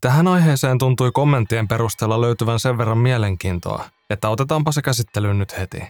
Tähän 0.00 0.28
aiheeseen 0.28 0.78
tuntui 0.78 1.10
kommenttien 1.12 1.68
perusteella 1.68 2.20
löytyvän 2.20 2.60
sen 2.60 2.78
verran 2.78 2.98
mielenkiintoa, 2.98 3.84
että 4.10 4.28
otetaanpa 4.28 4.72
se 4.72 4.82
käsittelyyn 4.82 5.38
nyt 5.38 5.58
heti. 5.58 5.82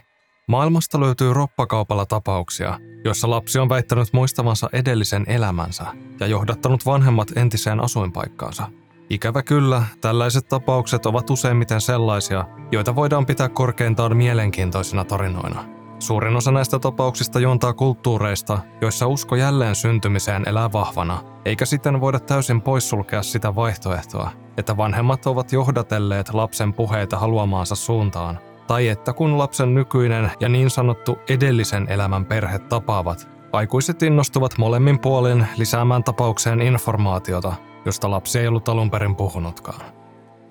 Maailmasta 0.47 0.99
löytyy 0.99 1.33
roppakaupalla 1.33 2.05
tapauksia, 2.05 2.79
joissa 3.05 3.29
lapsi 3.29 3.59
on 3.59 3.69
väittänyt 3.69 4.13
muistavansa 4.13 4.69
edellisen 4.73 5.25
elämänsä 5.27 5.85
ja 6.19 6.27
johdattanut 6.27 6.85
vanhemmat 6.85 7.37
entiseen 7.37 7.79
asuinpaikkaansa. 7.79 8.67
Ikävä 9.09 9.43
kyllä, 9.43 9.83
tällaiset 10.01 10.47
tapaukset 10.47 11.05
ovat 11.05 11.29
useimmiten 11.29 11.81
sellaisia, 11.81 12.45
joita 12.71 12.95
voidaan 12.95 13.25
pitää 13.25 13.49
korkeintaan 13.49 14.17
mielenkiintoisina 14.17 15.05
tarinoina. 15.05 15.80
Suurin 16.01 16.35
osa 16.35 16.51
näistä 16.51 16.79
tapauksista 16.79 17.39
juontaa 17.39 17.73
kulttuureista, 17.73 18.59
joissa 18.81 19.07
usko 19.07 19.35
jälleen 19.35 19.75
syntymiseen 19.75 20.43
elää 20.47 20.71
vahvana, 20.71 21.23
eikä 21.45 21.65
siten 21.65 22.01
voida 22.01 22.19
täysin 22.19 22.61
poissulkea 22.61 23.23
sitä 23.23 23.55
vaihtoehtoa, 23.55 24.31
että 24.57 24.77
vanhemmat 24.77 25.25
ovat 25.25 25.51
johdatelleet 25.53 26.33
lapsen 26.33 26.73
puheita 26.73 27.19
haluamaansa 27.19 27.75
suuntaan 27.75 28.39
tai 28.67 28.87
että 28.87 29.13
kun 29.13 29.37
lapsen 29.37 29.75
nykyinen 29.75 30.31
ja 30.39 30.49
niin 30.49 30.69
sanottu 30.69 31.17
edellisen 31.29 31.87
elämän 31.89 32.25
perhe 32.25 32.59
tapaavat, 32.59 33.29
aikuiset 33.53 34.03
innostuvat 34.03 34.57
molemmin 34.57 34.99
puolin 34.99 35.47
lisäämään 35.57 36.03
tapaukseen 36.03 36.61
informaatiota, 36.61 37.53
josta 37.85 38.11
lapsi 38.11 38.39
ei 38.39 38.47
ollut 38.47 38.69
alun 38.69 38.91
perin 38.91 39.15
puhunutkaan. 39.15 39.81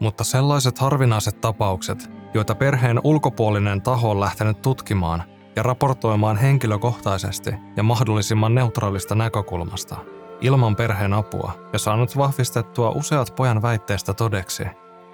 Mutta 0.00 0.24
sellaiset 0.24 0.78
harvinaiset 0.78 1.40
tapaukset, 1.40 2.10
joita 2.34 2.54
perheen 2.54 3.00
ulkopuolinen 3.04 3.82
taho 3.82 4.10
on 4.10 4.20
lähtenyt 4.20 4.62
tutkimaan 4.62 5.22
ja 5.60 5.64
raportoimaan 5.64 6.36
henkilökohtaisesti 6.36 7.50
ja 7.76 7.82
mahdollisimman 7.82 8.54
neutraalista 8.54 9.14
näkökulmasta, 9.14 9.96
ilman 10.40 10.76
perheen 10.76 11.12
apua 11.12 11.52
ja 11.72 11.78
saanut 11.78 12.16
vahvistettua 12.16 12.90
useat 12.90 13.32
pojan 13.36 13.62
väitteistä 13.62 14.14
todeksi, 14.14 14.64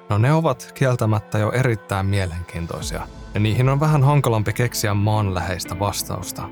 No 0.09 0.19
ne 0.19 0.33
ovat 0.33 0.73
kieltämättä 0.75 1.39
jo 1.39 1.53
erittäin 1.53 2.07
mielenkiintoisia, 2.07 3.09
ja 3.35 3.41
niihin 3.41 3.69
on 3.69 3.81
vähän 3.81 4.05
hankalampi 4.05 4.53
keksiä 4.53 4.95
maanläheistä 4.95 5.79
vastausta. 5.79 6.49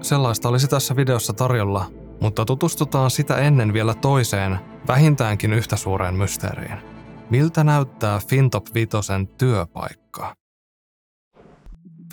Sellaista 0.00 0.48
olisi 0.48 0.68
tässä 0.68 0.96
videossa 0.96 1.32
tarjolla, 1.32 1.84
mutta 2.20 2.44
tutustutaan 2.44 3.10
sitä 3.10 3.36
ennen 3.36 3.72
vielä 3.72 3.94
toiseen, 3.94 4.58
vähintäänkin 4.88 5.52
yhtä 5.52 5.76
suureen 5.76 6.14
mysteeriin. 6.14 6.78
Miltä 7.30 7.64
näyttää 7.64 8.20
Fintop 8.28 8.66
Vitosen 8.74 9.28
työpaikka? 9.28 10.41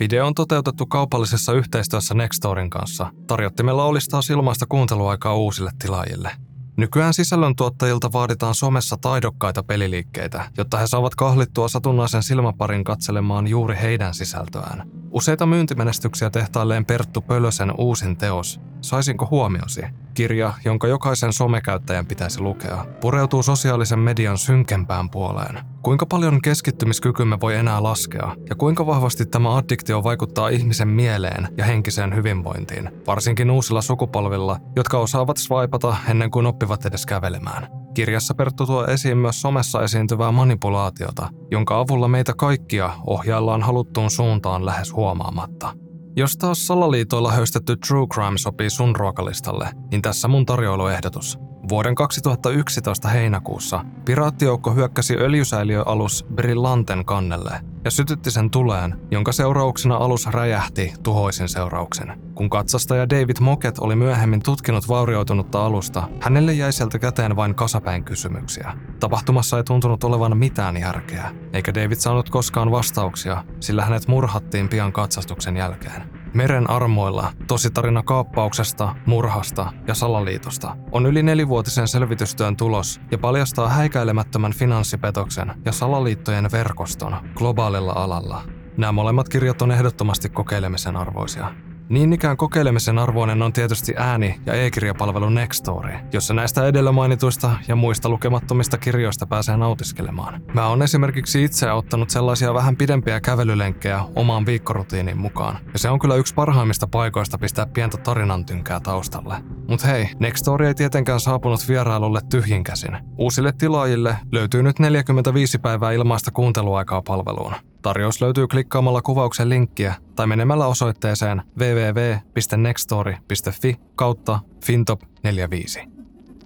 Video 0.00 0.26
on 0.26 0.34
toteutettu 0.34 0.86
kaupallisessa 0.86 1.52
yhteistyössä 1.52 2.14
Nextorin 2.14 2.70
kanssa. 2.70 3.06
Tarjottimella 3.26 3.84
olisi 3.84 4.10
taas 4.10 4.30
ilmaista 4.30 4.66
kuunteluaikaa 4.66 5.36
uusille 5.36 5.70
tilaajille– 5.78 6.30
Nykyään 6.80 7.14
sisällöntuottajilta 7.14 8.12
vaaditaan 8.12 8.54
somessa 8.54 8.96
taidokkaita 8.96 9.62
peliliikkeitä, 9.62 10.50
jotta 10.58 10.78
he 10.78 10.86
saavat 10.86 11.14
kahlittua 11.14 11.68
satunnaisen 11.68 12.22
silmäparin 12.22 12.84
katselemaan 12.84 13.46
juuri 13.46 13.76
heidän 13.82 14.14
sisältöään. 14.14 14.88
Useita 15.10 15.46
myyntimenestyksiä 15.46 16.30
tehtailleen 16.30 16.84
Perttu 16.84 17.20
Pölösen 17.20 17.72
uusin 17.78 18.16
teos, 18.16 18.60
Saisinko 18.80 19.28
huomiosi? 19.30 19.82
Kirja, 20.14 20.52
jonka 20.64 20.88
jokaisen 20.88 21.32
somekäyttäjän 21.32 22.06
pitäisi 22.06 22.40
lukea, 22.40 22.86
pureutuu 23.00 23.42
sosiaalisen 23.42 23.98
median 23.98 24.38
synkempään 24.38 25.10
puoleen. 25.10 25.58
Kuinka 25.82 26.06
paljon 26.06 26.42
keskittymiskykymme 26.42 27.40
voi 27.40 27.56
enää 27.56 27.82
laskea, 27.82 28.36
ja 28.48 28.56
kuinka 28.56 28.86
vahvasti 28.86 29.26
tämä 29.26 29.56
addiktio 29.56 30.04
vaikuttaa 30.04 30.48
ihmisen 30.48 30.88
mieleen 30.88 31.48
ja 31.56 31.64
henkiseen 31.64 32.14
hyvinvointiin, 32.14 32.90
varsinkin 33.06 33.50
uusilla 33.50 33.82
sukupolvilla, 33.82 34.58
jotka 34.76 34.98
osaavat 34.98 35.36
swipata 35.36 35.96
ennen 36.08 36.30
kuin 36.30 36.46
oppivat 36.46 36.86
edes 36.86 37.06
kävelemään. 37.06 37.68
Kirjassa 37.94 38.34
Perttu 38.34 38.66
tuo 38.66 38.86
esiin 38.86 39.18
myös 39.18 39.40
somessa 39.40 39.82
esiintyvää 39.82 40.32
manipulaatiota, 40.32 41.28
jonka 41.50 41.78
avulla 41.78 42.08
meitä 42.08 42.34
kaikkia 42.34 42.90
ohjaillaan 43.06 43.62
haluttuun 43.62 44.10
suuntaan 44.10 44.66
lähes 44.66 44.92
huomaamatta. 44.92 45.72
Jos 46.16 46.36
taas 46.36 46.66
salaliitoilla 46.66 47.32
höystetty 47.32 47.76
True 47.76 48.06
Crime 48.14 48.38
sopii 48.38 48.70
sun 48.70 48.96
ruokalistalle, 48.96 49.68
niin 49.90 50.02
tässä 50.02 50.28
mun 50.28 50.46
tarjoiluehdotus. 50.46 51.38
Vuoden 51.70 51.94
2011 51.94 53.08
heinäkuussa 53.08 53.84
piraattijoukko 54.04 54.74
hyökkäsi 54.74 55.16
öljysäiliöalus 55.16 56.26
Brillanten 56.34 57.04
kannelle 57.04 57.60
ja 57.84 57.90
sytytti 57.90 58.30
sen 58.30 58.50
tuleen, 58.50 59.00
jonka 59.10 59.32
seurauksena 59.32 59.96
alus 59.96 60.26
räjähti 60.26 60.92
tuhoisin 61.02 61.48
seurauksen. 61.48 62.20
Kun 62.34 62.50
katsastaja 62.50 63.10
David 63.10 63.36
Moket 63.40 63.78
oli 63.78 63.96
myöhemmin 63.96 64.42
tutkinut 64.42 64.88
vaurioitunutta 64.88 65.66
alusta, 65.66 66.08
hänelle 66.20 66.52
jäi 66.52 66.72
sieltä 66.72 66.98
käteen 66.98 67.36
vain 67.36 67.54
kasapäin 67.54 68.04
kysymyksiä. 68.04 68.72
Tapahtumassa 69.00 69.56
ei 69.56 69.64
tuntunut 69.64 70.04
olevan 70.04 70.36
mitään 70.36 70.76
järkeä, 70.76 71.30
eikä 71.52 71.74
David 71.74 71.96
saanut 71.96 72.30
koskaan 72.30 72.70
vastauksia, 72.70 73.44
sillä 73.60 73.84
hänet 73.84 74.08
murhattiin 74.08 74.68
pian 74.68 74.92
katsastuksen 74.92 75.56
jälkeen. 75.56 76.19
Meren 76.34 76.70
armoilla 76.70 77.32
tositarina 77.46 78.02
kaappauksesta, 78.02 78.94
murhasta 79.06 79.72
ja 79.86 79.94
salaliitosta 79.94 80.76
on 80.92 81.06
yli 81.06 81.22
nelivuotisen 81.22 81.88
selvitystyön 81.88 82.56
tulos 82.56 83.00
ja 83.10 83.18
paljastaa 83.18 83.68
häikäilemättömän 83.68 84.52
finanssipetoksen 84.52 85.52
ja 85.64 85.72
salaliittojen 85.72 86.52
verkoston 86.52 87.16
globaalilla 87.34 87.92
alalla. 87.92 88.42
Nämä 88.76 88.92
molemmat 88.92 89.28
kirjat 89.28 89.62
on 89.62 89.70
ehdottomasti 89.70 90.28
kokeilemisen 90.28 90.96
arvoisia. 90.96 91.54
Niin 91.90 92.12
ikään 92.12 92.36
kokeilemisen 92.36 92.98
arvoinen 92.98 93.42
on 93.42 93.52
tietysti 93.52 93.94
ääni- 93.96 94.40
ja 94.46 94.54
e-kirjapalvelu 94.54 95.28
Nextory, 95.28 95.92
jossa 96.12 96.34
näistä 96.34 96.66
edellä 96.66 96.92
mainituista 96.92 97.50
ja 97.68 97.76
muista 97.76 98.08
lukemattomista 98.08 98.78
kirjoista 98.78 99.26
pääsee 99.26 99.56
nautiskelemaan. 99.56 100.42
Mä 100.54 100.66
oon 100.66 100.82
esimerkiksi 100.82 101.44
itse 101.44 101.72
ottanut 101.72 102.10
sellaisia 102.10 102.54
vähän 102.54 102.76
pidempiä 102.76 103.20
kävelylenkkejä 103.20 104.00
omaan 104.16 104.46
viikkorutiinin 104.46 105.18
mukaan, 105.18 105.58
ja 105.72 105.78
se 105.78 105.90
on 105.90 105.98
kyllä 105.98 106.14
yksi 106.14 106.34
parhaimmista 106.34 106.86
paikoista 106.86 107.38
pistää 107.38 107.66
pientä 107.66 107.96
tarinantynkää 107.96 108.80
taustalle. 108.80 109.34
Mut 109.68 109.84
hei, 109.84 110.08
Nextory 110.18 110.66
ei 110.66 110.74
tietenkään 110.74 111.20
saapunut 111.20 111.68
vierailulle 111.68 112.20
tyhjin 112.30 112.64
käsin. 112.64 112.98
Uusille 113.18 113.52
tilaajille 113.52 114.16
löytyy 114.32 114.62
nyt 114.62 114.78
45 114.78 115.58
päivää 115.58 115.92
ilmaista 115.92 116.30
kuunteluaikaa 116.30 117.02
palveluun. 117.02 117.69
Tarjous 117.82 118.20
löytyy 118.20 118.46
klikkaamalla 118.46 119.02
kuvauksen 119.02 119.48
linkkiä 119.48 119.94
tai 120.16 120.26
menemällä 120.26 120.66
osoitteeseen 120.66 121.42
www.nextory.fi 121.58 123.76
kautta 123.94 124.40
fintop45. 124.66 125.88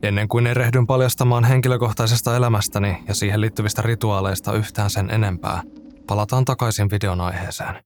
Ennen 0.02 0.28
kuin 0.28 0.46
erehdyn 0.46 0.86
paljastamaan 0.86 1.44
henkilökohtaisesta 1.44 2.36
elämästäni 2.36 3.04
ja 3.08 3.14
siihen 3.14 3.40
liittyvistä 3.40 3.82
rituaaleista 3.82 4.52
yhtään 4.52 4.90
sen 4.90 5.10
enempää, 5.10 5.62
palataan 6.06 6.44
takaisin 6.44 6.90
videon 6.90 7.20
aiheeseen. 7.20 7.84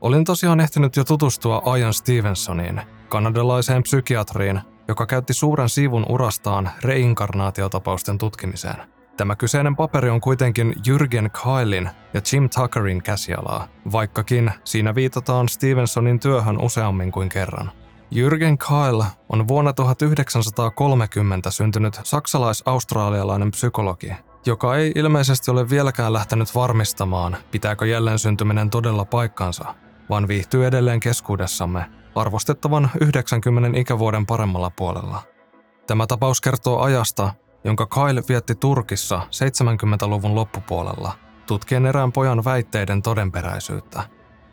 Olin 0.00 0.24
tosiaan 0.24 0.60
ehtinyt 0.60 0.96
jo 0.96 1.04
tutustua 1.04 1.62
Ian 1.78 1.94
Stevensoniin, 1.94 2.82
kanadalaiseen 3.08 3.82
psykiatriin, 3.82 4.60
joka 4.88 5.06
käytti 5.06 5.34
suuren 5.34 5.68
siivun 5.68 6.06
urastaan 6.08 6.70
reinkarnaatiotapausten 6.82 8.18
tutkimiseen. 8.18 8.76
Tämä 9.16 9.36
kyseinen 9.36 9.76
paperi 9.76 10.10
on 10.10 10.20
kuitenkin 10.20 10.74
Jürgen 10.88 11.30
Kailin 11.44 11.90
ja 12.14 12.20
Jim 12.32 12.48
Tuckerin 12.50 13.02
käsialaa, 13.02 13.68
vaikkakin 13.92 14.50
siinä 14.64 14.94
viitataan 14.94 15.48
Stevensonin 15.48 16.20
työhön 16.20 16.62
useammin 16.62 17.12
kuin 17.12 17.28
kerran. 17.28 17.70
Jürgen 18.10 18.56
Kail 18.58 19.02
on 19.28 19.48
vuonna 19.48 19.72
1930 19.72 21.50
syntynyt 21.50 22.00
saksalais-australialainen 22.02 23.50
psykologi, 23.50 24.12
joka 24.46 24.76
ei 24.76 24.92
ilmeisesti 24.94 25.50
ole 25.50 25.70
vieläkään 25.70 26.12
lähtenyt 26.12 26.54
varmistamaan, 26.54 27.36
pitääkö 27.50 27.86
jälleen 27.86 28.18
syntyminen 28.18 28.70
todella 28.70 29.04
paikkansa, 29.04 29.74
vaan 30.10 30.28
viihtyy 30.28 30.66
edelleen 30.66 31.00
keskuudessamme 31.00 31.84
arvostettavan 32.16 32.90
90 33.00 33.78
ikävuoden 33.78 34.26
paremmalla 34.26 34.70
puolella. 34.70 35.22
Tämä 35.86 36.06
tapaus 36.06 36.40
kertoo 36.40 36.80
ajasta, 36.80 37.34
jonka 37.64 37.86
Kyle 37.86 38.22
vietti 38.28 38.54
Turkissa 38.54 39.20
70-luvun 39.20 40.34
loppupuolella, 40.34 41.12
tutkien 41.46 41.86
erään 41.86 42.12
pojan 42.12 42.44
väitteiden 42.44 43.02
todenperäisyyttä. 43.02 44.02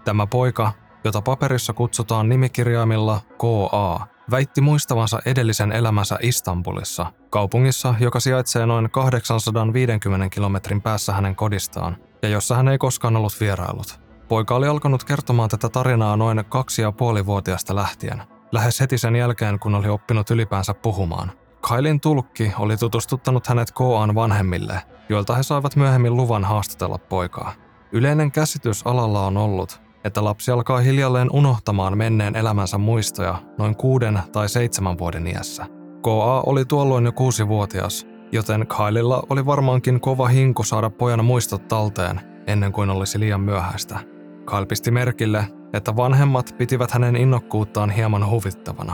Tämä 0.05 0.27
poika, 0.27 0.71
jota 1.03 1.21
paperissa 1.21 1.73
kutsutaan 1.73 2.29
nimikirjaimilla 2.29 3.21
KA, 3.37 4.07
väitti 4.31 4.61
muistavansa 4.61 5.19
edellisen 5.25 5.71
elämänsä 5.71 6.17
Istanbulissa, 6.21 7.05
kaupungissa, 7.29 7.95
joka 7.99 8.19
sijaitsee 8.19 8.65
noin 8.65 8.89
850 8.89 10.29
kilometrin 10.29 10.81
päässä 10.81 11.13
hänen 11.13 11.35
kodistaan, 11.35 11.97
ja 12.21 12.29
jossa 12.29 12.55
hän 12.55 12.67
ei 12.67 12.77
koskaan 12.77 13.15
ollut 13.15 13.39
vierailut. 13.39 14.02
Poika 14.33 14.55
oli 14.55 14.67
alkanut 14.67 15.03
kertomaan 15.03 15.49
tätä 15.49 15.69
tarinaa 15.69 16.17
noin 16.17 16.43
kaksi 16.49 16.81
ja 16.81 16.91
puoli 16.91 17.25
vuotiaasta 17.25 17.75
lähtien, 17.75 18.23
lähes 18.51 18.79
heti 18.79 18.97
sen 18.97 19.15
jälkeen 19.15 19.59
kun 19.59 19.75
oli 19.75 19.89
oppinut 19.89 20.31
ylipäänsä 20.31 20.73
puhumaan. 20.73 21.31
Kailin 21.61 21.99
tulkki 21.99 22.53
oli 22.59 22.77
tutustuttanut 22.77 23.47
hänet 23.47 23.71
Koaan 23.71 24.15
vanhemmille, 24.15 24.81
joilta 25.09 25.35
he 25.35 25.43
saivat 25.43 25.75
myöhemmin 25.75 26.15
luvan 26.15 26.43
haastatella 26.43 26.97
poikaa. 26.97 27.53
Yleinen 27.91 28.31
käsitys 28.31 28.87
alalla 28.87 29.25
on 29.25 29.37
ollut, 29.37 29.81
että 30.03 30.23
lapsi 30.23 30.51
alkaa 30.51 30.79
hiljalleen 30.79 31.29
unohtamaan 31.31 31.97
menneen 31.97 32.35
elämänsä 32.35 32.77
muistoja 32.77 33.35
noin 33.57 33.75
kuuden 33.75 34.19
tai 34.31 34.49
seitsemän 34.49 34.97
vuoden 34.97 35.27
iässä. 35.27 35.65
KA 36.01 36.43
oli 36.45 36.65
tuolloin 36.65 37.05
jo 37.05 37.11
kuusi-vuotias, 37.11 38.07
joten 38.31 38.67
Kylella 38.67 39.23
oli 39.29 39.45
varmaankin 39.45 40.01
kova 40.01 40.27
hinku 40.27 40.63
saada 40.63 40.89
pojan 40.89 41.25
muistot 41.25 41.67
talteen 41.67 42.21
ennen 42.47 42.71
kuin 42.71 42.89
olisi 42.89 43.19
liian 43.19 43.41
myöhäistä. 43.41 44.12
Kyle 44.45 44.65
pisti 44.65 44.91
merkille, 44.91 45.47
että 45.73 45.95
vanhemmat 45.95 46.55
pitivät 46.57 46.91
hänen 46.91 47.15
innokkuuttaan 47.15 47.89
hieman 47.89 48.29
huvittavana. 48.29 48.93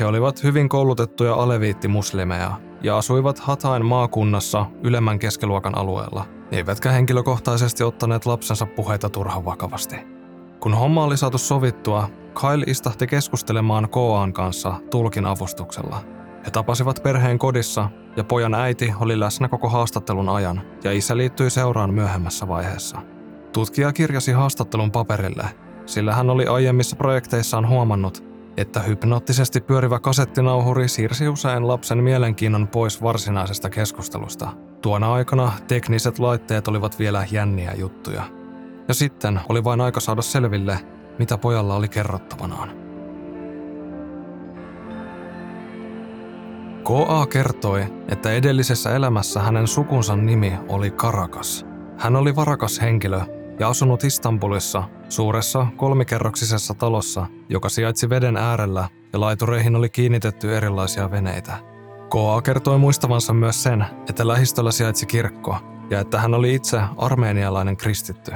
He 0.00 0.06
olivat 0.06 0.42
hyvin 0.42 0.68
koulutettuja 0.68 1.34
aleviittimuslimeja 1.34 2.52
ja 2.82 2.96
asuivat 2.98 3.38
Hatain 3.38 3.86
maakunnassa 3.86 4.66
ylemmän 4.82 5.18
keskiluokan 5.18 5.78
alueella, 5.78 6.24
eivätkä 6.52 6.90
henkilökohtaisesti 6.90 7.84
ottaneet 7.84 8.26
lapsensa 8.26 8.66
puheita 8.66 9.10
turhan 9.10 9.44
vakavasti. 9.44 9.96
Kun 10.60 10.74
homma 10.74 11.04
oli 11.04 11.16
saatu 11.16 11.38
sovittua, 11.38 12.08
Kyle 12.40 12.64
istahti 12.66 13.06
keskustelemaan 13.06 13.88
Koaan 13.90 14.32
kanssa 14.32 14.74
tulkin 14.90 15.26
avustuksella. 15.26 16.00
He 16.46 16.50
tapasivat 16.50 17.00
perheen 17.02 17.38
kodissa 17.38 17.90
ja 18.16 18.24
pojan 18.24 18.54
äiti 18.54 18.94
oli 19.00 19.20
läsnä 19.20 19.48
koko 19.48 19.68
haastattelun 19.68 20.28
ajan 20.28 20.62
ja 20.84 20.92
isä 20.92 21.16
liittyi 21.16 21.50
seuraan 21.50 21.94
myöhemmässä 21.94 22.48
vaiheessa. 22.48 22.98
Tutkija 23.54 23.92
kirjasi 23.92 24.32
haastattelun 24.32 24.90
paperille, 24.90 25.44
sillä 25.86 26.14
hän 26.14 26.30
oli 26.30 26.46
aiemmissa 26.46 26.96
projekteissaan 26.96 27.68
huomannut, 27.68 28.24
että 28.56 28.80
hypnoottisesti 28.80 29.60
pyörivä 29.60 29.98
kasettinauhuri 29.98 30.88
siirsi 30.88 31.28
usein 31.28 31.68
lapsen 31.68 31.98
mielenkiinnon 31.98 32.68
pois 32.68 33.02
varsinaisesta 33.02 33.70
keskustelusta. 33.70 34.48
Tuona 34.82 35.12
aikana 35.12 35.52
tekniset 35.68 36.18
laitteet 36.18 36.68
olivat 36.68 36.98
vielä 36.98 37.26
jänniä 37.30 37.72
juttuja. 37.76 38.22
Ja 38.88 38.94
sitten 38.94 39.40
oli 39.48 39.64
vain 39.64 39.80
aika 39.80 40.00
saada 40.00 40.22
selville, 40.22 40.78
mitä 41.18 41.38
pojalla 41.38 41.74
oli 41.74 41.88
kerrottavanaan. 41.88 42.68
K.A. 46.84 47.26
kertoi, 47.26 47.84
että 48.08 48.32
edellisessä 48.32 48.96
elämässä 48.96 49.40
hänen 49.40 49.66
sukunsa 49.66 50.16
nimi 50.16 50.52
oli 50.68 50.90
Karakas. 50.90 51.66
Hän 51.98 52.16
oli 52.16 52.36
varakas 52.36 52.80
henkilö 52.80 53.20
ja 53.58 53.68
asunut 53.68 54.04
Istanbulissa 54.04 54.82
suuressa 55.08 55.66
kolmikerroksisessa 55.76 56.74
talossa, 56.74 57.26
joka 57.48 57.68
sijaitsi 57.68 58.08
veden 58.08 58.36
äärellä 58.36 58.88
ja 59.12 59.20
laitureihin 59.20 59.76
oli 59.76 59.88
kiinnitetty 59.88 60.56
erilaisia 60.56 61.10
veneitä. 61.10 61.52
Koa 62.08 62.42
kertoi 62.42 62.78
muistavansa 62.78 63.32
myös 63.32 63.62
sen, 63.62 63.84
että 64.08 64.28
lähistöllä 64.28 64.72
sijaitsi 64.72 65.06
kirkko 65.06 65.56
ja 65.90 66.00
että 66.00 66.20
hän 66.20 66.34
oli 66.34 66.54
itse 66.54 66.80
armeenialainen 66.96 67.76
kristitty. 67.76 68.32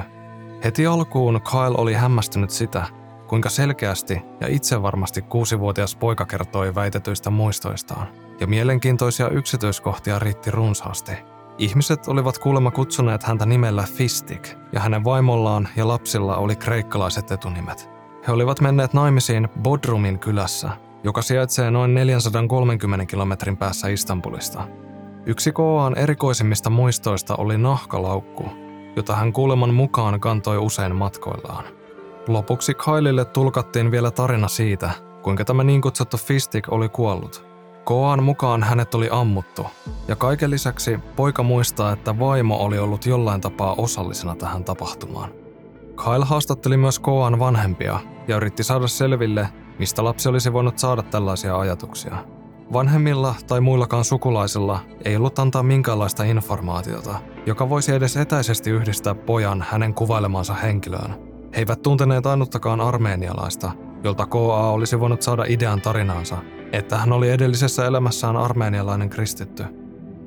Heti 0.63 0.87
alkuun 0.87 1.41
Kyle 1.51 1.77
oli 1.77 1.93
hämmästynyt 1.93 2.49
sitä, 2.49 2.85
kuinka 3.27 3.49
selkeästi 3.49 4.21
ja 4.41 4.47
itse 4.47 4.81
varmasti 4.81 5.21
kuusivuotias 5.21 5.95
poika 5.95 6.25
kertoi 6.25 6.75
väitetyistä 6.75 7.29
muistoistaan, 7.29 8.07
ja 8.39 8.47
mielenkiintoisia 8.47 9.29
yksityiskohtia 9.29 10.19
riitti 10.19 10.51
runsaasti– 10.51 11.11
Ihmiset 11.59 12.07
olivat 12.07 12.37
kuulemma 12.37 12.71
kutsuneet 12.71 13.23
häntä 13.23 13.45
nimellä 13.45 13.83
Fistik, 13.93 14.49
ja 14.71 14.79
hänen 14.79 15.03
vaimollaan 15.03 15.67
ja 15.75 15.87
lapsilla 15.87 16.37
oli 16.37 16.55
kreikkalaiset 16.55 17.31
etunimet. 17.31 17.89
He 18.27 18.31
olivat 18.31 18.61
menneet 18.61 18.93
naimisiin 18.93 19.49
Bodrumin 19.61 20.19
kylässä, 20.19 20.69
joka 21.03 21.21
sijaitsee 21.21 21.71
noin 21.71 21.93
430 21.93 23.05
kilometrin 23.05 23.57
päässä 23.57 23.87
Istanbulista. 23.87 24.67
Yksi 25.25 25.51
Koaan 25.51 25.97
erikoisimmista 25.97 26.69
muistoista 26.69 27.35
oli 27.35 27.57
nahkalaukku, 27.57 28.45
jota 28.95 29.15
hän 29.15 29.33
kuuleman 29.33 29.73
mukaan 29.73 30.19
kantoi 30.19 30.57
usein 30.57 30.95
matkoillaan. 30.95 31.63
Lopuksi 32.27 32.73
Kailille 32.73 33.25
tulkattiin 33.25 33.91
vielä 33.91 34.11
tarina 34.11 34.47
siitä, 34.47 34.89
kuinka 35.21 35.45
tämä 35.45 35.63
niin 35.63 35.81
kutsuttu 35.81 36.17
Fistik 36.17 36.71
oli 36.71 36.89
kuollut– 36.89 37.43
Koan 37.89 38.23
mukaan 38.23 38.63
hänet 38.63 38.95
oli 38.95 39.09
ammuttu, 39.11 39.65
ja 40.07 40.15
kaiken 40.15 40.51
lisäksi 40.51 40.99
poika 41.15 41.43
muistaa, 41.43 41.91
että 41.91 42.19
vaimo 42.19 42.57
oli 42.57 42.79
ollut 42.79 43.05
jollain 43.05 43.41
tapaa 43.41 43.75
osallisena 43.77 44.35
tähän 44.35 44.63
tapahtumaan. 44.63 45.31
Kyle 46.03 46.25
haastatteli 46.25 46.77
myös 46.77 46.99
Koan 46.99 47.39
vanhempia 47.39 47.99
ja 48.27 48.35
yritti 48.35 48.63
saada 48.63 48.87
selville, 48.87 49.49
mistä 49.79 50.03
lapsi 50.03 50.29
olisi 50.29 50.53
voinut 50.53 50.79
saada 50.79 51.03
tällaisia 51.03 51.59
ajatuksia. 51.59 52.15
Vanhemmilla 52.73 53.35
tai 53.47 53.61
muillakaan 53.61 54.05
sukulaisilla 54.05 54.79
ei 55.05 55.15
ollut 55.15 55.39
antaa 55.39 55.63
minkäänlaista 55.63 56.23
informaatiota, 56.23 57.19
joka 57.45 57.69
voisi 57.69 57.93
edes 57.93 58.17
etäisesti 58.17 58.69
yhdistää 58.69 59.15
pojan 59.15 59.65
hänen 59.69 59.93
kuvailemansa 59.93 60.53
henkilöön. 60.53 61.11
He 61.55 61.59
eivät 61.59 61.81
tunteneet 61.81 62.25
ainuttakaan 62.25 62.81
armeenialaista, 62.81 63.71
jolta 64.03 64.25
KA 64.25 64.71
olisi 64.71 64.99
voinut 64.99 65.21
saada 65.21 65.45
idean 65.47 65.81
tarinaansa 65.81 66.37
että 66.73 66.97
hän 66.97 67.13
oli 67.13 67.29
edellisessä 67.29 67.85
elämässään 67.85 68.37
armeenialainen 68.37 69.09
kristitty. 69.09 69.65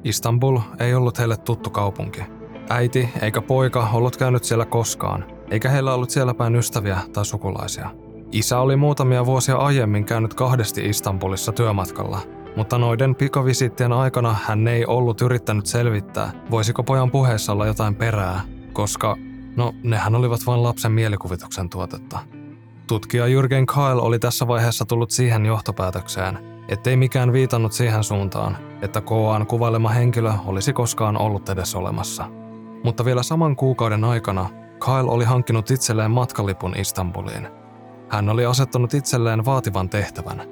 Istanbul 0.04 0.58
ei 0.78 0.94
ollut 0.94 1.18
heille 1.18 1.36
tuttu 1.36 1.70
kaupunki. 1.70 2.22
Äiti 2.68 3.08
eikä 3.22 3.42
poika 3.42 3.88
ollut 3.92 4.16
käynyt 4.16 4.44
siellä 4.44 4.64
koskaan, 4.64 5.24
eikä 5.50 5.68
heillä 5.68 5.94
ollut 5.94 6.10
siellä 6.10 6.34
päin 6.34 6.56
ystäviä 6.56 6.98
tai 7.12 7.24
sukulaisia. 7.24 7.90
Isä 8.32 8.58
oli 8.58 8.76
muutamia 8.76 9.26
vuosia 9.26 9.56
aiemmin 9.56 10.04
käynyt 10.04 10.34
kahdesti 10.34 10.88
Istanbulissa 10.88 11.52
työmatkalla, 11.52 12.20
mutta 12.56 12.78
noiden 12.78 13.14
pikavisittien 13.14 13.92
aikana 13.92 14.36
hän 14.44 14.68
ei 14.68 14.86
ollut 14.86 15.20
yrittänyt 15.20 15.66
selvittää, 15.66 16.32
voisiko 16.50 16.82
pojan 16.82 17.10
puheessa 17.10 17.52
olla 17.52 17.66
jotain 17.66 17.96
perää, 17.96 18.40
koska, 18.72 19.16
no, 19.56 19.74
nehän 19.82 20.14
olivat 20.14 20.40
vain 20.46 20.62
lapsen 20.62 20.92
mielikuvituksen 20.92 21.70
tuotetta. 21.70 22.18
Tutkija 22.92 23.26
Jürgen 23.26 23.66
Kyle 23.74 24.02
oli 24.02 24.18
tässä 24.18 24.48
vaiheessa 24.48 24.84
tullut 24.84 25.10
siihen 25.10 25.46
johtopäätökseen, 25.46 26.38
ettei 26.68 26.96
mikään 26.96 27.32
viitannut 27.32 27.72
siihen 27.72 28.04
suuntaan, 28.04 28.56
että 28.82 29.00
Koaan 29.00 29.46
kuvailema 29.46 29.88
henkilö 29.88 30.32
olisi 30.46 30.72
koskaan 30.72 31.16
ollut 31.16 31.48
edes 31.48 31.74
olemassa. 31.74 32.24
Mutta 32.84 33.04
vielä 33.04 33.22
saman 33.22 33.56
kuukauden 33.56 34.04
aikana 34.04 34.50
Kyle 34.84 35.10
oli 35.10 35.24
hankkinut 35.24 35.70
itselleen 35.70 36.10
matkalipun 36.10 36.76
Istanbuliin. 36.76 37.48
Hän 38.08 38.28
oli 38.28 38.44
asettanut 38.46 38.94
itselleen 38.94 39.44
vaativan 39.44 39.88
tehtävän. 39.88 40.42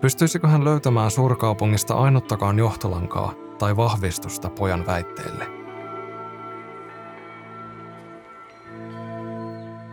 Pystyisikö 0.00 0.48
hän 0.48 0.64
löytämään 0.64 1.10
suurkaupungista 1.10 1.94
ainuttakaan 1.94 2.58
johtolankaa 2.58 3.32
tai 3.58 3.76
vahvistusta 3.76 4.50
pojan 4.50 4.86
väitteille? 4.86 5.65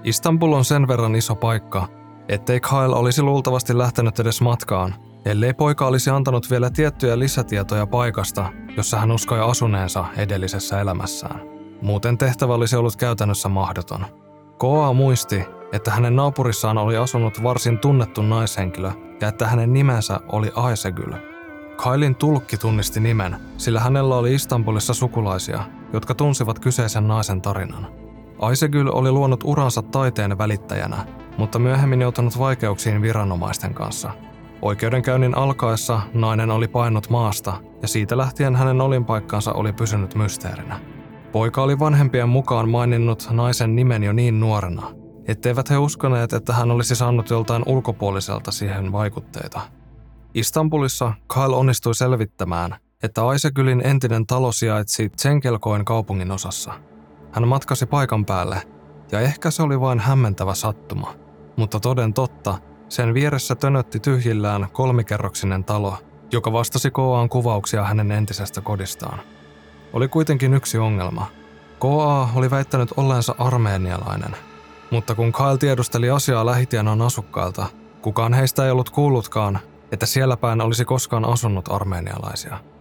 Istanbul 0.03 0.53
on 0.53 0.65
sen 0.65 0.87
verran 0.87 1.15
iso 1.15 1.35
paikka, 1.35 1.87
ettei 2.27 2.59
Kyle 2.59 2.95
olisi 2.95 3.21
luultavasti 3.21 3.77
lähtenyt 3.77 4.19
edes 4.19 4.41
matkaan, 4.41 4.95
ellei 5.25 5.53
poika 5.53 5.87
olisi 5.87 6.09
antanut 6.09 6.51
vielä 6.51 6.69
tiettyjä 6.69 7.19
lisätietoja 7.19 7.87
paikasta, 7.87 8.45
jossa 8.77 8.99
hän 8.99 9.11
uskoi 9.11 9.39
asuneensa 9.39 10.05
edellisessä 10.17 10.81
elämässään. 10.81 11.41
Muuten 11.81 12.17
tehtävä 12.17 12.53
olisi 12.53 12.75
ollut 12.75 12.95
käytännössä 12.95 13.49
mahdoton. 13.49 14.05
Koa 14.57 14.93
muisti, 14.93 15.45
että 15.73 15.91
hänen 15.91 16.15
naapurissaan 16.15 16.77
oli 16.77 16.97
asunut 16.97 17.43
varsin 17.43 17.79
tunnettu 17.79 18.21
naishenkilö 18.21 18.91
ja 19.21 19.27
että 19.27 19.47
hänen 19.47 19.73
nimensä 19.73 20.19
oli 20.27 20.51
Aisegyl. 20.55 21.13
Kailin 21.75 22.15
tulkki 22.15 22.57
tunnisti 22.57 22.99
nimen, 22.99 23.35
sillä 23.57 23.79
hänellä 23.79 24.15
oli 24.15 24.33
Istanbulissa 24.33 24.93
sukulaisia, 24.93 25.63
jotka 25.93 26.15
tunsivat 26.15 26.59
kyseisen 26.59 27.07
naisen 27.07 27.41
tarinan. 27.41 27.87
Aisegyl 28.39 28.89
oli 28.93 29.11
luonut 29.11 29.43
uransa 29.43 29.81
taiteen 29.81 30.37
välittäjänä, 30.37 31.05
mutta 31.37 31.59
myöhemmin 31.59 32.01
joutunut 32.01 32.39
vaikeuksiin 32.39 33.01
viranomaisten 33.01 33.73
kanssa. 33.73 34.11
Oikeudenkäynnin 34.61 35.37
alkaessa 35.37 36.01
nainen 36.13 36.51
oli 36.51 36.67
painut 36.67 37.09
maasta 37.09 37.53
ja 37.81 37.87
siitä 37.87 38.17
lähtien 38.17 38.55
hänen 38.55 38.81
olinpaikkansa 38.81 39.53
oli 39.53 39.73
pysynyt 39.73 40.15
mysteerinä. 40.15 40.79
Poika 41.31 41.63
oli 41.63 41.79
vanhempien 41.79 42.29
mukaan 42.29 42.69
maininnut 42.69 43.27
naisen 43.31 43.75
nimen 43.75 44.03
jo 44.03 44.13
niin 44.13 44.39
nuorena, 44.39 44.91
etteivät 45.27 45.69
he 45.69 45.77
uskoneet, 45.77 46.33
että 46.33 46.53
hän 46.53 46.71
olisi 46.71 46.95
saanut 46.95 47.29
joltain 47.29 47.63
ulkopuoliselta 47.65 48.51
siihen 48.51 48.91
vaikutteita. 48.91 49.61
Istanbulissa 50.33 51.13
Kyle 51.33 51.55
onnistui 51.55 51.95
selvittämään, 51.95 52.75
että 53.03 53.27
Aisegylin 53.27 53.81
entinen 53.85 54.25
talo 54.25 54.51
sijaitsi 54.51 55.09
Tsenkelkoin 55.09 55.85
kaupungin 55.85 56.31
osassa– 56.31 56.73
hän 57.33 57.47
matkasi 57.47 57.85
paikan 57.85 58.25
päälle, 58.25 58.61
ja 59.11 59.19
ehkä 59.19 59.51
se 59.51 59.63
oli 59.63 59.79
vain 59.79 59.99
hämmentävä 59.99 60.55
sattuma. 60.55 61.13
Mutta 61.55 61.79
toden 61.79 62.13
totta, 62.13 62.57
sen 62.89 63.13
vieressä 63.13 63.55
tönötti 63.55 63.99
tyhjillään 63.99 64.67
kolmikerroksinen 64.73 65.63
talo, 65.63 65.97
joka 66.31 66.53
vastasi 66.53 66.91
Koaan 66.91 67.29
kuvauksia 67.29 67.83
hänen 67.83 68.11
entisestä 68.11 68.61
kodistaan. 68.61 69.19
Oli 69.93 70.07
kuitenkin 70.07 70.53
yksi 70.53 70.77
ongelma. 70.77 71.27
Koa 71.79 72.29
oli 72.35 72.51
väittänyt 72.51 72.93
olleensa 72.97 73.35
armeenialainen, 73.39 74.35
mutta 74.91 75.15
kun 75.15 75.31
Kyle 75.31 75.57
tiedusteli 75.57 76.09
asiaa 76.09 76.45
lähitienon 76.45 77.01
asukkailta, 77.01 77.65
kukaan 78.01 78.33
heistä 78.33 78.65
ei 78.65 78.71
ollut 78.71 78.89
kuullutkaan, 78.89 79.59
että 79.91 80.05
siellä 80.05 80.37
päin 80.37 80.61
olisi 80.61 80.85
koskaan 80.85 81.25
asunut 81.25 81.71
armeenialaisia– 81.71 82.57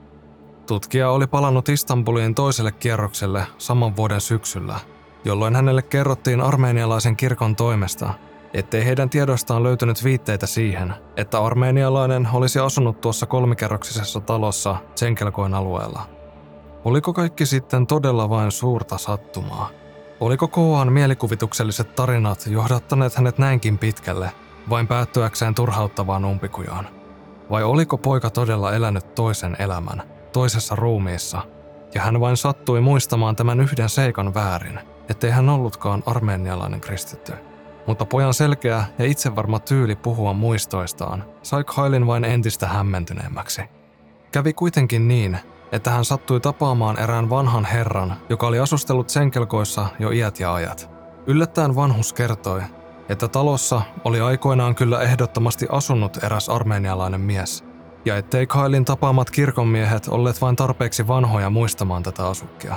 Tutkija 0.72 1.10
oli 1.10 1.26
palannut 1.26 1.68
Istanbuliin 1.68 2.34
toiselle 2.34 2.72
kierrokselle 2.72 3.46
saman 3.58 3.96
vuoden 3.96 4.20
syksyllä, 4.20 4.80
jolloin 5.24 5.56
hänelle 5.56 5.82
kerrottiin 5.82 6.40
armeenialaisen 6.40 7.16
kirkon 7.16 7.56
toimesta, 7.56 8.14
ettei 8.54 8.84
heidän 8.84 9.10
tiedostaan 9.10 9.62
löytynyt 9.62 10.04
viitteitä 10.04 10.46
siihen, 10.46 10.94
että 11.16 11.40
armeenialainen 11.40 12.28
olisi 12.32 12.58
asunut 12.58 13.00
tuossa 13.00 13.26
kolmikerroksisessa 13.26 14.20
talossa 14.20 14.76
Tsenkelkoin 14.94 15.54
alueella. 15.54 16.02
Oliko 16.84 17.12
kaikki 17.12 17.46
sitten 17.46 17.86
todella 17.86 18.30
vain 18.30 18.50
suurta 18.50 18.98
sattumaa? 18.98 19.68
Oliko 20.20 20.48
Koaan 20.48 20.92
mielikuvitukselliset 20.92 21.94
tarinat 21.94 22.46
johdattaneet 22.46 23.14
hänet 23.14 23.38
näinkin 23.38 23.78
pitkälle, 23.78 24.32
vain 24.70 24.86
päättyäkseen 24.86 25.54
turhauttavaan 25.54 26.24
umpikujaan? 26.24 26.88
Vai 27.50 27.62
oliko 27.62 27.98
poika 27.98 28.30
todella 28.30 28.72
elänyt 28.72 29.14
toisen 29.14 29.56
elämän, 29.58 30.02
toisessa 30.32 30.76
ruumiissa, 30.76 31.42
ja 31.94 32.02
hän 32.02 32.20
vain 32.20 32.36
sattui 32.36 32.80
muistamaan 32.80 33.36
tämän 33.36 33.60
yhden 33.60 33.88
seikan 33.88 34.34
väärin, 34.34 34.80
ettei 35.08 35.30
hän 35.30 35.48
ollutkaan 35.48 36.02
armeenialainen 36.06 36.80
kristitty? 36.80 37.32
Mutta 37.86 38.04
pojan 38.04 38.34
selkeä 38.34 38.84
ja 38.98 39.04
itsevarma 39.04 39.58
tyyli 39.58 39.96
puhua 39.96 40.32
muistoistaan 40.32 41.24
sai 41.42 41.64
Kailin 41.64 42.06
vain 42.06 42.24
entistä 42.24 42.66
hämmentyneemmäksi. 42.66 43.62
Kävi 44.32 44.52
kuitenkin 44.52 45.08
niin, 45.08 45.38
että 45.72 45.90
hän 45.90 46.04
sattui 46.04 46.40
tapaamaan 46.40 46.98
erään 46.98 47.30
vanhan 47.30 47.64
herran, 47.64 48.16
joka 48.28 48.46
oli 48.46 48.58
asustellut 48.58 49.08
senkelkoissa 49.08 49.86
jo 49.98 50.10
iät 50.10 50.40
ja 50.40 50.54
ajat. 50.54 50.90
Yllättäen 51.26 51.76
vanhus 51.76 52.12
kertoi, 52.12 52.62
että 53.08 53.28
talossa 53.28 53.82
oli 54.04 54.20
aikoinaan 54.20 54.74
kyllä 54.74 55.00
ehdottomasti 55.00 55.66
asunut 55.70 56.24
eräs 56.24 56.48
armeenialainen 56.48 57.20
mies, 57.20 57.64
ja 58.04 58.16
ettei 58.16 58.46
Kailin 58.46 58.84
tapaamat 58.84 59.30
kirkonmiehet 59.30 60.08
olleet 60.08 60.40
vain 60.40 60.56
tarpeeksi 60.56 61.08
vanhoja 61.08 61.50
muistamaan 61.50 62.02
tätä 62.02 62.26
asukkia. 62.26 62.74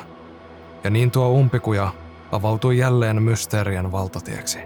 Ja 0.84 0.89
niin 0.89 1.12
tuo 1.12 1.29
umpikuja 1.29 1.91
avautui 2.32 2.77
jälleen 2.77 3.24
mysteerien 3.24 3.91
valtatieksi. 3.91 4.60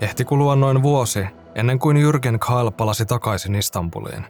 Ehti 0.00 0.24
kulua 0.24 0.56
noin 0.56 0.82
vuosi, 0.82 1.26
ennen 1.54 1.78
kuin 1.78 1.96
Jürgen 1.96 2.38
Kahl 2.38 2.70
palasi 2.70 3.06
takaisin 3.06 3.54
Istanbuliin. 3.54 4.24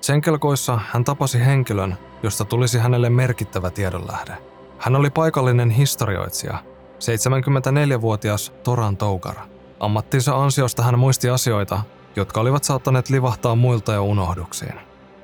Senkelkoissa 0.00 0.80
hän 0.90 1.04
tapasi 1.04 1.44
henkilön, 1.44 1.96
josta 2.22 2.44
tulisi 2.44 2.78
hänelle 2.78 3.10
merkittävä 3.10 3.70
tiedonlähde. 3.70 4.32
Hän 4.78 4.96
oli 4.96 5.10
paikallinen 5.10 5.70
historioitsija, 5.70 6.58
74-vuotias 6.98 8.52
Toran 8.62 8.96
Tougar. 8.96 9.36
Ammattinsa 9.80 10.36
ansiosta 10.36 10.82
hän 10.82 10.98
muisti 10.98 11.30
asioita, 11.30 11.80
jotka 12.16 12.40
olivat 12.40 12.64
saattaneet 12.64 13.10
livahtaa 13.10 13.54
muilta 13.54 13.92
jo 13.92 14.04
unohduksiin. 14.04 14.74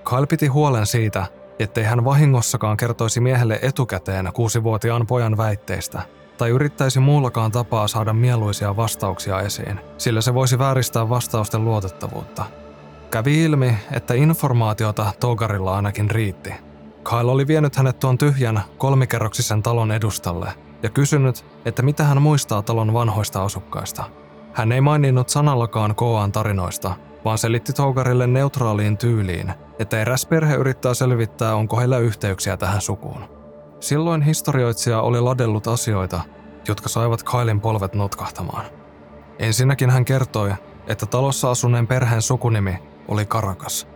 Kyle 0.09 0.27
piti 0.27 0.47
huolen 0.47 0.87
siitä, 0.87 1.27
ettei 1.59 1.85
hän 1.85 2.05
vahingossakaan 2.05 2.77
kertoisi 2.77 3.21
miehelle 3.21 3.59
etukäteen 3.63 4.31
kuusivuotiaan 4.35 5.07
pojan 5.07 5.37
väitteistä– 5.37 6.03
tai 6.39 6.51
yrittäisi 6.51 7.01
muullakaan 7.01 7.53
tapaa 7.53 7.89
saada 7.89 8.13
mieluisia 8.13 8.77
vastauksia 8.77 9.41
esiin, 9.41 9.81
sillä 9.99 10.21
se 10.21 10.35
voisi 10.35 10.59
vääristää 10.59 11.09
vastausten 11.09 11.65
luotettavuutta. 11.65 12.45
Kävi 13.11 13.45
ilmi, 13.45 13.75
että 13.93 14.15
informaatiota 14.15 15.13
Togarilla 15.21 15.77
ainakin 15.77 16.11
riitti. 16.11 16.55
Kyle 17.09 17.31
oli 17.31 17.47
vienyt 17.47 17.77
hänet 17.77 17.99
tuon 17.99 18.19
tyhjän 18.19 18.63
kolmikerroksisen 18.79 19.63
talon 19.63 19.93
edustalle 19.93 20.53
ja 20.83 20.91
kysynyt, 20.91 21.45
että 21.65 21.83
mitä 21.83 22.05
hän 22.05 22.23
muistaa 22.23 22.63
talon 22.63 22.93
vanhoista 22.93 23.45
asukkaista. 23.45 24.05
Hän 24.55 24.73
ei 24.73 24.81
maininnut 24.81 25.29
sanallakaan 25.29 25.95
Koaan 25.95 26.33
tarinoista, 26.33 26.95
vaan 27.25 27.39
selitti 27.39 27.73
Togarille 27.73 28.27
neutraaliin 28.27 28.99
tyyliin, 28.99 29.55
että 29.79 30.01
eräs 30.01 30.27
perhe 30.27 30.55
yrittää 30.55 30.95
selvittää, 30.95 31.57
onko 31.57 31.79
heillä 31.79 31.99
yhteyksiä 31.99 32.57
tähän 32.57 32.81
sukuun. 32.81 33.25
Silloin 33.81 34.23
historioitsija 34.23 35.01
oli 35.01 35.21
ladellut 35.21 35.67
asioita, 35.67 36.21
jotka 36.69 36.89
saivat 36.89 37.23
Kailin 37.23 37.61
polvet 37.61 37.95
notkahtamaan. 37.95 38.65
Ensinnäkin 39.39 39.91
hän 39.91 40.05
kertoi, 40.05 40.53
että 40.87 41.07
talossa 41.07 41.51
asuneen 41.51 41.87
perheen 41.87 42.23
sukunimi 42.23 42.79
oli 43.09 43.27
Karakas. 43.27 43.89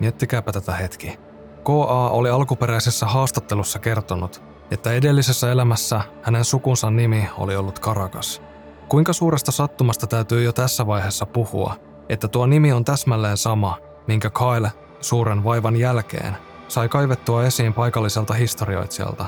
Miettikääpä 0.00 0.52
tätä 0.52 0.72
hetki. 0.72 1.18
K.A. 1.64 2.10
oli 2.10 2.30
alkuperäisessä 2.30 3.06
haastattelussa 3.06 3.78
kertonut, 3.78 4.42
että 4.70 4.92
edellisessä 4.92 5.52
elämässä 5.52 6.00
hänen 6.22 6.44
sukunsa 6.44 6.90
nimi 6.90 7.28
oli 7.38 7.56
ollut 7.56 7.78
Karakas. 7.78 8.42
Kuinka 8.88 9.12
suuresta 9.12 9.52
sattumasta 9.52 10.06
täytyy 10.06 10.42
jo 10.42 10.52
tässä 10.52 10.86
vaiheessa 10.86 11.26
puhua, 11.26 11.74
että 12.08 12.28
tuo 12.28 12.46
nimi 12.46 12.72
on 12.72 12.84
täsmälleen 12.84 13.36
sama, 13.36 13.78
minkä 14.06 14.30
Kyle 14.30 14.72
suuren 15.00 15.44
vaivan 15.44 15.76
jälkeen 15.76 16.36
sai 16.68 16.88
kaivettua 16.88 17.44
esiin 17.44 17.74
paikalliselta 17.74 18.34
historioitsijalta, 18.34 19.26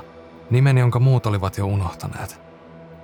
nimen 0.51 0.79
jonka 0.79 0.99
muut 0.99 1.27
olivat 1.27 1.59
jo 1.59 1.67
unohtaneet. 1.67 2.41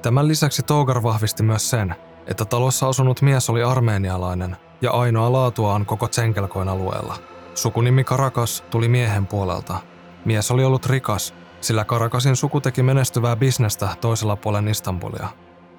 Tämän 0.03 0.29
lisäksi 0.29 0.63
Togar 0.63 1.03
vahvisti 1.03 1.43
myös 1.43 1.71
sen, 1.71 1.95
että 2.27 2.45
talossa 2.45 2.89
asunut 2.89 3.23
mies 3.23 3.51
oli 3.51 3.63
armeenialainen 3.63 4.57
ja 4.81 4.91
ainoa 4.91 5.33
laatuaan 5.33 5.87
koko 5.87 6.09
Tsenkelkoin 6.09 6.69
alueella. 6.69 7.17
Sukunimi 7.55 8.05
Karakas 8.05 8.65
tuli 8.71 8.89
miehen 8.89 9.27
puolelta. 9.27 9.79
Mies 10.25 10.51
oli 10.51 10.65
ollut 10.65 10.87
rikas, 10.87 11.35
sillä 11.61 11.85
Karakasin 11.85 12.37
suku 12.37 12.61
teki 12.61 12.83
menestyvää 12.83 13.37
bisnestä 13.37 13.89
toisella 14.01 14.37
puolen 14.37 14.69
Istanbulia. 14.69 15.29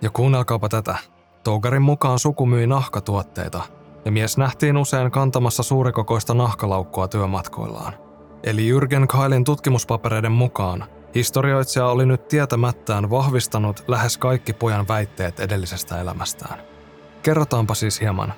Ja 0.06 0.12
kuunnelkaapa 0.12 0.70
tätä. 0.70 0.96
Togarin 1.44 1.82
mukaan 1.82 2.20
suku 2.20 2.46
myi 2.46 2.68
nahkatuotteita, 2.68 3.62
ja 4.06 4.12
mies 4.12 4.38
nähtiin 4.38 4.78
usein 4.78 5.12
kantamassa 5.12 5.64
suurikokoista 5.64 6.34
nahkalaukkua 6.34 7.08
työmatkoillaan. 7.08 7.94
Eli 8.44 8.70
Jürgen 8.72 9.08
Kailin 9.08 9.44
tutkimuspapereiden 9.44 10.32
mukaan 10.32 10.86
historioitsija 11.16 11.88
oli 11.88 12.06
nyt 12.06 12.28
tietämättään 12.28 13.10
vahvistanut 13.10 13.84
lähes 13.88 14.18
kaikki 14.18 14.54
pojan 14.54 14.88
väitteet 14.88 15.40
edellisestä 15.40 16.02
elämästään. 16.02 16.60
Kerrotaanpa 17.22 17.74
siis 17.74 18.02
hieman. 18.02 18.34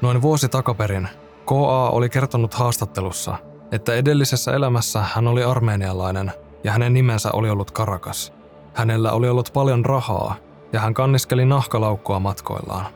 Noin 0.00 0.22
vuosi 0.22 0.48
takaperin 0.48 1.08
KA 1.44 1.90
oli 1.90 2.08
kertonut 2.08 2.54
haastattelussa, 2.54 3.36
että 3.72 3.94
edellisessä 3.94 4.52
elämässä 4.52 5.04
hän 5.14 5.28
oli 5.28 5.44
armeenialainen 5.44 6.32
ja 6.64 6.72
hänen 6.72 6.92
nimensä 6.92 7.30
oli 7.32 7.50
ollut 7.50 7.70
Karakas. 7.70 8.32
Hänellä 8.74 9.12
oli 9.12 9.28
ollut 9.28 9.50
paljon 9.52 9.84
rahaa 9.84 10.36
ja 10.72 10.80
hän 10.80 10.94
kanniskeli 10.94 11.44
nahkalaukkoa 11.44 12.20
matkoillaan. 12.20 12.86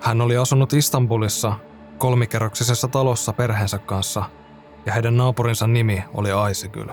Hän 0.00 0.20
oli 0.20 0.36
asunut 0.36 0.72
Istanbulissa 0.72 1.52
kolmikerroksisessa 1.98 2.88
talossa 2.88 3.32
perheensä 3.32 3.78
kanssa 3.78 4.24
ja 4.86 4.92
heidän 4.92 5.16
naapurinsa 5.16 5.66
nimi 5.66 6.04
oli 6.14 6.32
Aisigül. 6.32 6.88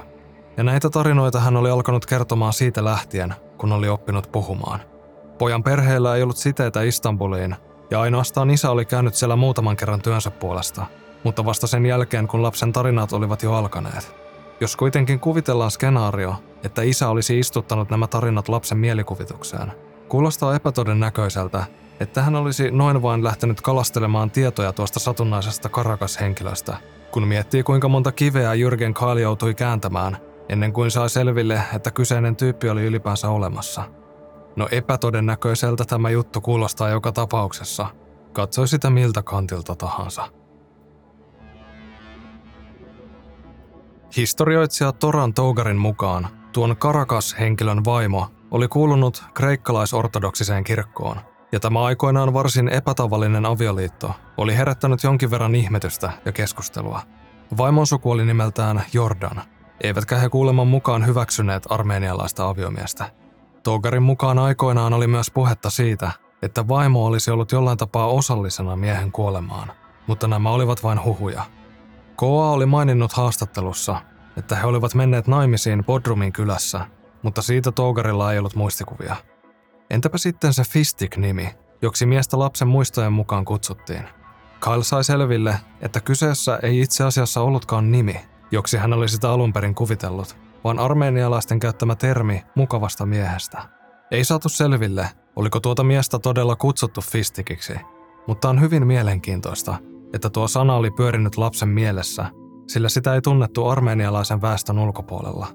Ja 0.57 0.63
näitä 0.63 0.89
tarinoita 0.89 1.39
hän 1.39 1.57
oli 1.57 1.69
alkanut 1.69 2.05
kertomaan 2.05 2.53
siitä 2.53 2.83
lähtien, 2.83 3.33
kun 3.57 3.71
oli 3.71 3.89
oppinut 3.89 4.31
puhumaan. 4.31 4.79
Pojan 5.37 5.63
perheellä 5.63 6.15
ei 6.15 6.23
ollut 6.23 6.37
siteitä 6.37 6.81
Istanbuliin, 6.81 7.55
ja 7.91 8.01
ainoastaan 8.01 8.49
isä 8.49 8.71
oli 8.71 8.85
käynyt 8.85 9.15
siellä 9.15 9.35
muutaman 9.35 9.75
kerran 9.75 10.01
työnsä 10.01 10.31
puolesta, 10.31 10.85
mutta 11.23 11.45
vasta 11.45 11.67
sen 11.67 11.85
jälkeen, 11.85 12.27
kun 12.27 12.43
lapsen 12.43 12.73
tarinat 12.73 13.13
olivat 13.13 13.43
jo 13.43 13.53
alkaneet. 13.53 14.15
Jos 14.59 14.75
kuitenkin 14.75 15.19
kuvitellaan 15.19 15.71
skenaario, 15.71 16.35
että 16.63 16.81
isä 16.81 17.09
olisi 17.09 17.39
istuttanut 17.39 17.89
nämä 17.89 18.07
tarinat 18.07 18.49
lapsen 18.49 18.77
mielikuvitukseen, 18.77 19.71
kuulostaa 20.09 20.55
epätodennäköiseltä, 20.55 21.63
että 21.99 22.21
hän 22.21 22.35
olisi 22.35 22.71
noin 22.71 23.01
vain 23.01 23.23
lähtenyt 23.23 23.61
kalastelemaan 23.61 24.31
tietoja 24.31 24.73
tuosta 24.73 24.99
satunnaisesta 24.99 25.69
Karakas-henkilöstä, 25.69 26.77
kun 27.11 27.27
miettii 27.27 27.63
kuinka 27.63 27.87
monta 27.87 28.11
kiveä 28.11 28.53
Jürgen 28.53 28.93
Kahl 28.93 29.17
joutui 29.17 29.53
kääntämään, 29.53 30.17
ennen 30.49 30.73
kuin 30.73 30.91
sai 30.91 31.09
selville, 31.09 31.61
että 31.75 31.91
kyseinen 31.91 32.35
tyyppi 32.35 32.69
oli 32.69 32.85
ylipäänsä 32.85 33.29
olemassa. 33.29 33.83
No 34.55 34.67
epätodennäköiseltä 34.71 35.85
tämä 35.85 36.09
juttu 36.09 36.41
kuulostaa 36.41 36.89
joka 36.89 37.11
tapauksessa, 37.11 37.85
katsoi 38.33 38.67
sitä 38.67 38.89
miltä 38.89 39.23
kantilta 39.23 39.75
tahansa. 39.75 40.27
Historioitsija 44.17 44.91
Toran 44.91 45.33
Tougarin 45.33 45.77
mukaan 45.77 46.27
tuon 46.51 46.77
Karakas-henkilön 46.77 47.85
vaimo 47.85 48.27
oli 48.51 48.67
kuulunut 48.67 49.23
kreikkalaisortodoksiseen 49.33 50.63
kirkkoon– 50.63 51.17
ja 51.51 51.59
tämä 51.59 51.83
aikoinaan 51.83 52.33
varsin 52.33 52.69
epätavallinen 52.69 53.45
avioliitto 53.45 54.11
oli 54.37 54.57
herättänyt 54.57 55.03
jonkin 55.03 55.31
verran 55.31 55.55
ihmetystä 55.55 56.11
ja 56.25 56.31
keskustelua. 56.31 57.01
Vaimon 57.57 57.87
suku 57.87 58.11
oli 58.11 58.25
nimeltään 58.25 58.83
Jordan, 58.93 59.41
eivätkä 59.83 60.15
he 60.15 60.29
kuuleman 60.29 60.67
mukaan 60.67 61.07
hyväksyneet 61.07 61.63
armeenialaista 61.69 62.49
aviomiestä. 62.49 63.09
Togarin 63.63 64.03
mukaan 64.03 64.39
aikoinaan 64.39 64.93
oli 64.93 65.07
myös 65.07 65.31
puhetta 65.31 65.69
siitä, 65.69 66.11
että 66.41 66.67
vaimo 66.67 67.05
olisi 67.05 67.31
ollut 67.31 67.51
jollain 67.51 67.77
tapaa 67.77 68.07
osallisena 68.07 68.75
miehen 68.75 69.11
kuolemaan, 69.11 69.71
mutta 70.07 70.27
nämä 70.27 70.51
olivat 70.51 70.83
vain 70.83 71.03
huhuja. 71.03 71.43
Koa 72.15 72.51
oli 72.51 72.65
maininnut 72.65 73.13
haastattelussa, 73.13 74.01
että 74.37 74.55
he 74.55 74.67
olivat 74.67 74.95
menneet 74.95 75.27
naimisiin 75.27 75.85
Bodrumin 75.85 76.33
kylässä, 76.33 76.85
mutta 77.21 77.41
siitä 77.41 77.71
Togarilla 77.71 78.33
ei 78.33 78.39
ollut 78.39 78.55
muistikuvia– 78.55 79.15
Entäpä 79.89 80.17
sitten 80.17 80.53
se 80.53 80.63
Fistik-nimi, 80.63 81.49
joksi 81.81 82.05
miestä 82.05 82.39
lapsen 82.39 82.67
muistojen 82.67 83.13
mukaan 83.13 83.45
kutsuttiin? 83.45 84.03
Kyle 84.59 84.83
sai 84.83 85.03
selville, 85.03 85.55
että 85.81 86.01
kyseessä 86.01 86.59
ei 86.63 86.81
itse 86.81 87.03
asiassa 87.03 87.41
ollutkaan 87.41 87.91
nimi, 87.91 88.21
joksi 88.51 88.77
hän 88.77 88.93
oli 88.93 89.09
sitä 89.09 89.31
alun 89.31 89.53
perin 89.53 89.75
kuvitellut, 89.75 90.37
vaan 90.63 90.79
armeenialaisten 90.79 91.59
käyttämä 91.59 91.95
termi 91.95 92.43
mukavasta 92.55 93.05
miehestä. 93.05 93.61
Ei 94.11 94.23
saatu 94.23 94.49
selville, 94.49 95.09
oliko 95.35 95.59
tuota 95.59 95.83
miestä 95.83 96.19
todella 96.19 96.55
kutsuttu 96.55 97.01
fistikiksi, 97.01 97.73
mutta 98.27 98.49
on 98.49 98.61
hyvin 98.61 98.87
mielenkiintoista, 98.87 99.75
että 100.13 100.29
tuo 100.29 100.47
sana 100.47 100.75
oli 100.75 100.91
pyörinyt 100.91 101.37
lapsen 101.37 101.69
mielessä, 101.69 102.25
sillä 102.67 102.89
sitä 102.89 103.13
ei 103.13 103.21
tunnettu 103.21 103.67
armeenialaisen 103.67 104.41
väestön 104.41 104.79
ulkopuolella. 104.79 105.47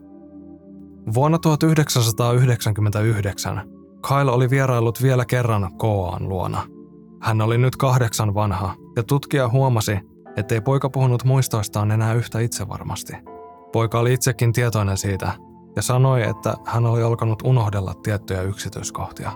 Vuonna 1.15 1.39
1999 1.39 3.75
Kyle 4.09 4.31
oli 4.31 4.51
vierailut 4.51 5.03
vielä 5.03 5.25
kerran 5.25 5.77
Koaan 5.77 6.29
luona. 6.29 6.63
Hän 7.23 7.41
oli 7.41 7.59
nyt 7.59 7.77
kahdeksan 7.77 8.35
vanha, 8.35 8.75
ja 8.97 9.03
tutkija 9.03 9.49
huomasi, 9.49 9.99
ettei 10.37 10.61
poika 10.61 10.91
puhunut 10.91 11.25
muistoistaan 11.25 11.91
enää 11.91 12.15
yhtä 12.15 12.41
itsevarmasti. 12.41 13.13
Poika 13.73 13.99
oli 13.99 14.13
itsekin 14.13 14.53
tietoinen 14.53 14.97
siitä, 14.97 15.33
ja 15.77 15.83
sanoi, 15.83 16.23
että 16.23 16.55
hän 16.67 16.87
oli 16.87 17.03
alkanut 17.03 17.43
unohdella 17.45 17.95
tiettyjä 17.95 18.43
yksityiskohtia. 18.43 19.31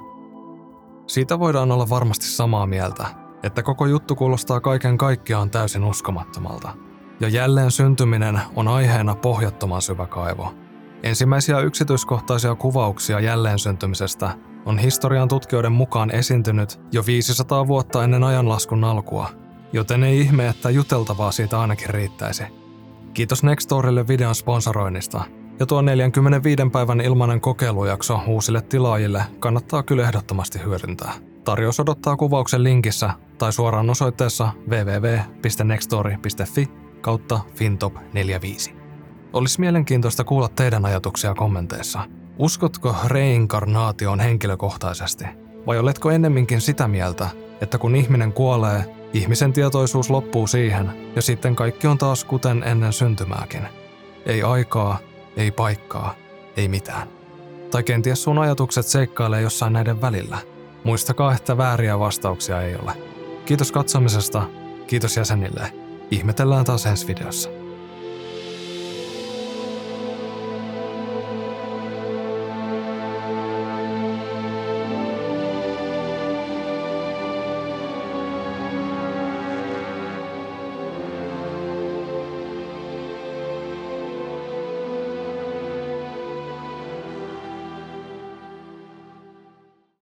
Siitä 1.06 1.38
voidaan 1.38 1.72
olla 1.72 1.88
varmasti 1.88 2.26
samaa 2.26 2.66
mieltä, 2.66 3.06
että 3.42 3.62
koko 3.62 3.86
juttu 3.86 4.16
kuulostaa 4.16 4.60
kaiken 4.60 4.98
kaikkiaan 4.98 5.50
täysin 5.50 5.84
uskomattomalta. 5.84 6.74
Ja 7.20 7.28
jälleen 7.28 7.70
syntyminen 7.70 8.40
on 8.56 8.68
aiheena 8.68 9.14
pohjattoman 9.14 9.82
syvä 9.82 10.06
kaivo. 10.06 10.54
Ensimmäisiä 11.02 11.60
yksityiskohtaisia 11.60 12.54
kuvauksia 12.54 13.20
jälleen 13.20 13.58
syntymisestä 13.58 14.30
on 14.66 14.78
historian 14.78 15.28
tutkijoiden 15.28 15.72
mukaan 15.72 16.10
esiintynyt 16.10 16.80
jo 16.92 17.06
500 17.06 17.66
vuotta 17.66 18.04
ennen 18.04 18.24
ajanlaskun 18.24 18.84
alkua, 18.84 19.28
joten 19.72 20.04
ei 20.04 20.20
ihme, 20.20 20.48
että 20.48 20.70
juteltavaa 20.70 21.32
siitä 21.32 21.60
ainakin 21.60 21.90
riittäisi. 21.90 22.44
Kiitos 23.14 23.42
Nextorille 23.42 24.08
videon 24.08 24.34
sponsoroinnista. 24.34 25.24
Ja 25.60 25.66
tuo 25.66 25.82
45 25.82 26.62
päivän 26.72 27.00
ilmainen 27.00 27.40
kokeilujakso 27.40 28.20
uusille 28.26 28.62
tilaajille 28.62 29.22
kannattaa 29.38 29.82
kyllä 29.82 30.02
ehdottomasti 30.02 30.60
hyödyntää. 30.64 31.12
Tarjous 31.44 31.80
odottaa 31.80 32.16
kuvauksen 32.16 32.64
linkissä 32.64 33.10
tai 33.38 33.52
suoraan 33.52 33.90
osoitteessa 33.90 34.52
www.nextory.fi 34.68 36.68
kautta 37.00 37.40
fintop45. 37.54 38.77
Olisi 39.32 39.60
mielenkiintoista 39.60 40.24
kuulla 40.24 40.48
teidän 40.48 40.84
ajatuksia 40.84 41.34
kommenteissa. 41.34 42.00
Uskotko 42.38 42.96
reinkarnaatioon 43.06 44.20
henkilökohtaisesti? 44.20 45.24
Vai 45.66 45.78
oletko 45.78 46.10
ennemminkin 46.10 46.60
sitä 46.60 46.88
mieltä, 46.88 47.28
että 47.60 47.78
kun 47.78 47.96
ihminen 47.96 48.32
kuolee, 48.32 48.84
ihmisen 49.12 49.52
tietoisuus 49.52 50.10
loppuu 50.10 50.46
siihen 50.46 50.90
ja 51.16 51.22
sitten 51.22 51.56
kaikki 51.56 51.86
on 51.86 51.98
taas 51.98 52.24
kuten 52.24 52.62
ennen 52.62 52.92
syntymääkin? 52.92 53.62
Ei 54.26 54.42
aikaa, 54.42 54.98
ei 55.36 55.50
paikkaa, 55.50 56.14
ei 56.56 56.68
mitään. 56.68 57.08
Tai 57.70 57.82
kenties 57.82 58.22
sun 58.22 58.38
ajatukset 58.38 58.86
seikkailee 58.86 59.42
jossain 59.42 59.72
näiden 59.72 60.00
välillä. 60.00 60.38
Muistakaa, 60.84 61.34
että 61.34 61.56
vääriä 61.56 61.98
vastauksia 61.98 62.62
ei 62.62 62.76
ole. 62.76 62.92
Kiitos 63.46 63.72
katsomisesta, 63.72 64.42
kiitos 64.86 65.16
jäsenille. 65.16 65.72
Ihmetellään 66.10 66.64
taas 66.64 66.86
ensi 66.86 67.06
videossa. 67.06 67.57